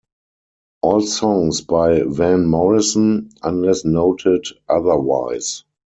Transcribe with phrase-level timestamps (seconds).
[0.81, 5.63] All songs by Van Morrison, unless noted otherwise.